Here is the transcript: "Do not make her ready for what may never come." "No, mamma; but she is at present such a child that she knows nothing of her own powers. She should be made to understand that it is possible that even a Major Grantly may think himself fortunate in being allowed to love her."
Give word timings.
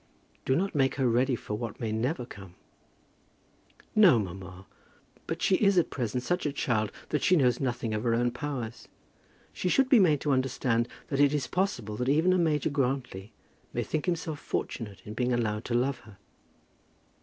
"Do 0.45 0.55
not 0.55 0.73
make 0.73 0.95
her 0.95 1.07
ready 1.07 1.35
for 1.35 1.53
what 1.55 1.79
may 1.79 1.91
never 1.91 2.25
come." 2.25 2.55
"No, 3.95 4.17
mamma; 4.17 4.65
but 5.27 5.43
she 5.43 5.57
is 5.57 5.77
at 5.77 5.91
present 5.91 6.23
such 6.23 6.43
a 6.47 6.51
child 6.51 6.91
that 7.09 7.21
she 7.21 7.35
knows 7.35 7.59
nothing 7.59 7.93
of 7.93 8.03
her 8.03 8.15
own 8.15 8.31
powers. 8.31 8.87
She 9.53 9.69
should 9.69 9.89
be 9.89 9.99
made 9.99 10.19
to 10.21 10.31
understand 10.31 10.87
that 11.09 11.19
it 11.19 11.35
is 11.35 11.45
possible 11.45 11.97
that 11.97 12.09
even 12.09 12.33
a 12.33 12.39
Major 12.39 12.71
Grantly 12.71 13.31
may 13.73 13.83
think 13.83 14.07
himself 14.07 14.39
fortunate 14.39 15.03
in 15.05 15.13
being 15.13 15.33
allowed 15.33 15.65
to 15.65 15.75
love 15.75 15.99
her." 15.99 16.17